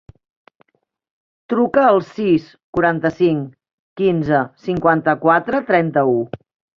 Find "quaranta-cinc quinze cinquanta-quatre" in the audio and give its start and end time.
2.77-5.61